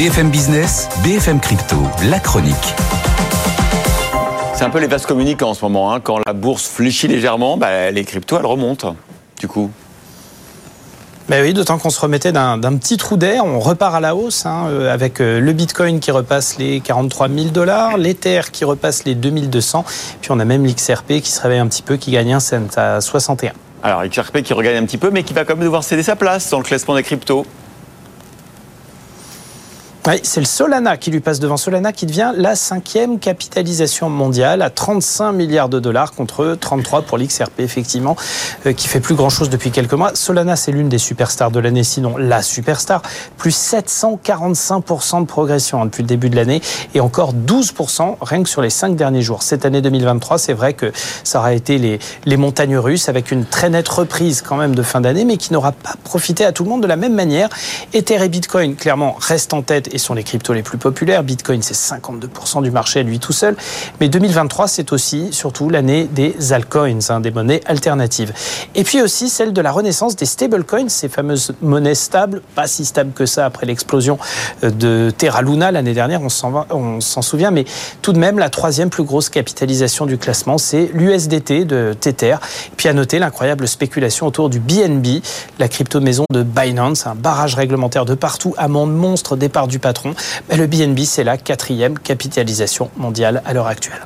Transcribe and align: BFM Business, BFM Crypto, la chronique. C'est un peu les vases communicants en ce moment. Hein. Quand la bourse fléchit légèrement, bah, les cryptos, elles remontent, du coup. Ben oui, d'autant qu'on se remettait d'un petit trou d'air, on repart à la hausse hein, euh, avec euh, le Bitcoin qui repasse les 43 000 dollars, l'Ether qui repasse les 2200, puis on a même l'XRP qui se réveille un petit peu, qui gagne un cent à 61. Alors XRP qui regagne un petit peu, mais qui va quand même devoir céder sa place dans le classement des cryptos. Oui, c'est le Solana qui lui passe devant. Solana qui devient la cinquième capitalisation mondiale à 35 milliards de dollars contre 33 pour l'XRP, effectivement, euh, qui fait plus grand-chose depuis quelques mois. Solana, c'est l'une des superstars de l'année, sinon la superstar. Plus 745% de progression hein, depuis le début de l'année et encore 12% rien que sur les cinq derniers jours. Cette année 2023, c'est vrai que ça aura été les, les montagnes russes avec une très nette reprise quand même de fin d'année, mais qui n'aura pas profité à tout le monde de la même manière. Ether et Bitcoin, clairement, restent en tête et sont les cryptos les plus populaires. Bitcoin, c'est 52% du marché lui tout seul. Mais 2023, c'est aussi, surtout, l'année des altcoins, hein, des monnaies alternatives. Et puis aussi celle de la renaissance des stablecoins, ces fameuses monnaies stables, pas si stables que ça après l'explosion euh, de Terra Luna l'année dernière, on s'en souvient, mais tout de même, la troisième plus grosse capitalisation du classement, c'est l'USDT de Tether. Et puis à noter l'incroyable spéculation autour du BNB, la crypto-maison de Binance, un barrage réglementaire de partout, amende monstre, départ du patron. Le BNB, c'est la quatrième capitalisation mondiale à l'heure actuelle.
BFM 0.00 0.30
Business, 0.30 0.88
BFM 1.04 1.40
Crypto, 1.40 1.76
la 2.08 2.18
chronique. 2.20 2.54
C'est 4.54 4.64
un 4.64 4.70
peu 4.70 4.78
les 4.78 4.86
vases 4.86 5.04
communicants 5.04 5.50
en 5.50 5.54
ce 5.54 5.62
moment. 5.62 5.92
Hein. 5.92 6.00
Quand 6.00 6.16
la 6.26 6.32
bourse 6.32 6.66
fléchit 6.66 7.06
légèrement, 7.06 7.58
bah, 7.58 7.90
les 7.90 8.02
cryptos, 8.04 8.38
elles 8.38 8.46
remontent, 8.46 8.96
du 9.38 9.46
coup. 9.46 9.70
Ben 11.28 11.44
oui, 11.44 11.52
d'autant 11.52 11.76
qu'on 11.76 11.90
se 11.90 12.00
remettait 12.00 12.32
d'un 12.32 12.58
petit 12.78 12.96
trou 12.96 13.18
d'air, 13.18 13.44
on 13.44 13.60
repart 13.60 13.94
à 13.94 14.00
la 14.00 14.16
hausse 14.16 14.46
hein, 14.46 14.68
euh, 14.70 14.90
avec 14.90 15.20
euh, 15.20 15.38
le 15.38 15.52
Bitcoin 15.52 16.00
qui 16.00 16.12
repasse 16.12 16.56
les 16.56 16.80
43 16.80 17.28
000 17.28 17.48
dollars, 17.50 17.98
l'Ether 17.98 18.40
qui 18.50 18.64
repasse 18.64 19.04
les 19.04 19.14
2200, 19.14 19.84
puis 20.22 20.30
on 20.30 20.40
a 20.40 20.46
même 20.46 20.64
l'XRP 20.64 21.20
qui 21.20 21.30
se 21.30 21.42
réveille 21.42 21.58
un 21.58 21.66
petit 21.66 21.82
peu, 21.82 21.98
qui 21.98 22.10
gagne 22.10 22.32
un 22.32 22.40
cent 22.40 22.74
à 22.78 23.02
61. 23.02 23.52
Alors 23.82 24.02
XRP 24.06 24.40
qui 24.40 24.54
regagne 24.54 24.78
un 24.78 24.86
petit 24.86 24.96
peu, 24.96 25.10
mais 25.10 25.24
qui 25.24 25.34
va 25.34 25.44
quand 25.44 25.56
même 25.56 25.64
devoir 25.64 25.84
céder 25.84 26.02
sa 26.02 26.16
place 26.16 26.48
dans 26.48 26.58
le 26.58 26.64
classement 26.64 26.94
des 26.94 27.02
cryptos. 27.02 27.44
Oui, 30.06 30.14
c'est 30.22 30.40
le 30.40 30.46
Solana 30.46 30.96
qui 30.96 31.10
lui 31.10 31.20
passe 31.20 31.40
devant. 31.40 31.58
Solana 31.58 31.92
qui 31.92 32.06
devient 32.06 32.32
la 32.34 32.56
cinquième 32.56 33.18
capitalisation 33.18 34.08
mondiale 34.08 34.62
à 34.62 34.70
35 34.70 35.32
milliards 35.32 35.68
de 35.68 35.78
dollars 35.78 36.12
contre 36.12 36.56
33 36.58 37.02
pour 37.02 37.18
l'XRP, 37.18 37.60
effectivement, 37.60 38.16
euh, 38.64 38.72
qui 38.72 38.88
fait 38.88 39.00
plus 39.00 39.14
grand-chose 39.14 39.50
depuis 39.50 39.70
quelques 39.70 39.92
mois. 39.92 40.12
Solana, 40.14 40.56
c'est 40.56 40.72
l'une 40.72 40.88
des 40.88 40.96
superstars 40.96 41.50
de 41.50 41.60
l'année, 41.60 41.84
sinon 41.84 42.16
la 42.16 42.40
superstar. 42.40 43.02
Plus 43.36 43.54
745% 43.54 45.20
de 45.20 45.26
progression 45.26 45.82
hein, 45.82 45.84
depuis 45.84 46.02
le 46.02 46.08
début 46.08 46.30
de 46.30 46.36
l'année 46.36 46.62
et 46.94 47.00
encore 47.00 47.34
12% 47.34 48.16
rien 48.22 48.42
que 48.42 48.48
sur 48.48 48.62
les 48.62 48.70
cinq 48.70 48.96
derniers 48.96 49.20
jours. 49.20 49.42
Cette 49.42 49.66
année 49.66 49.82
2023, 49.82 50.38
c'est 50.38 50.54
vrai 50.54 50.72
que 50.72 50.92
ça 51.24 51.40
aura 51.40 51.52
été 51.52 51.76
les, 51.76 51.98
les 52.24 52.38
montagnes 52.38 52.78
russes 52.78 53.10
avec 53.10 53.30
une 53.30 53.44
très 53.44 53.68
nette 53.68 53.88
reprise 53.88 54.40
quand 54.40 54.56
même 54.56 54.74
de 54.74 54.82
fin 54.82 55.02
d'année, 55.02 55.26
mais 55.26 55.36
qui 55.36 55.52
n'aura 55.52 55.72
pas 55.72 55.92
profité 56.04 56.46
à 56.46 56.52
tout 56.52 56.64
le 56.64 56.70
monde 56.70 56.82
de 56.82 56.88
la 56.88 56.96
même 56.96 57.14
manière. 57.14 57.50
Ether 57.92 58.24
et 58.24 58.30
Bitcoin, 58.30 58.76
clairement, 58.76 59.14
restent 59.20 59.52
en 59.52 59.60
tête 59.60 59.89
et 59.92 59.98
sont 59.98 60.14
les 60.14 60.22
cryptos 60.22 60.52
les 60.52 60.62
plus 60.62 60.78
populaires. 60.78 61.22
Bitcoin, 61.22 61.62
c'est 61.62 61.74
52% 61.74 62.62
du 62.62 62.70
marché 62.70 63.02
lui 63.02 63.18
tout 63.18 63.32
seul. 63.32 63.56
Mais 64.00 64.08
2023, 64.08 64.68
c'est 64.68 64.92
aussi, 64.92 65.28
surtout, 65.32 65.68
l'année 65.68 66.04
des 66.04 66.52
altcoins, 66.52 66.98
hein, 67.08 67.20
des 67.20 67.30
monnaies 67.30 67.60
alternatives. 67.66 68.32
Et 68.74 68.84
puis 68.84 69.02
aussi 69.02 69.28
celle 69.28 69.52
de 69.52 69.60
la 69.60 69.72
renaissance 69.72 70.16
des 70.16 70.26
stablecoins, 70.26 70.88
ces 70.88 71.08
fameuses 71.08 71.52
monnaies 71.62 71.94
stables, 71.94 72.42
pas 72.54 72.66
si 72.66 72.84
stables 72.84 73.12
que 73.12 73.26
ça 73.26 73.46
après 73.46 73.66
l'explosion 73.66 74.18
euh, 74.64 74.70
de 74.70 75.10
Terra 75.16 75.42
Luna 75.42 75.72
l'année 75.72 75.94
dernière, 75.94 76.20
on 76.22 77.00
s'en 77.00 77.22
souvient, 77.22 77.50
mais 77.50 77.64
tout 78.02 78.12
de 78.12 78.18
même, 78.18 78.38
la 78.38 78.50
troisième 78.50 78.90
plus 78.90 79.02
grosse 79.02 79.28
capitalisation 79.28 80.06
du 80.06 80.18
classement, 80.18 80.58
c'est 80.58 80.90
l'USDT 80.94 81.64
de 81.64 81.94
Tether. 81.98 82.36
Et 82.66 82.76
puis 82.76 82.88
à 82.88 82.92
noter 82.92 83.18
l'incroyable 83.18 83.66
spéculation 83.66 84.26
autour 84.26 84.50
du 84.50 84.60
BNB, 84.60 85.22
la 85.58 85.68
crypto-maison 85.68 86.24
de 86.32 86.42
Binance, 86.42 87.06
un 87.06 87.14
barrage 87.14 87.54
réglementaire 87.54 88.04
de 88.04 88.14
partout, 88.14 88.54
amende 88.56 88.94
monstre, 88.94 89.36
départ 89.36 89.66
du 89.66 89.78
patron. 89.80 90.14
Le 90.54 90.66
BNB, 90.66 91.00
c'est 91.04 91.24
la 91.24 91.36
quatrième 91.36 91.98
capitalisation 91.98 92.90
mondiale 92.96 93.42
à 93.44 93.52
l'heure 93.52 93.66
actuelle. 93.66 94.00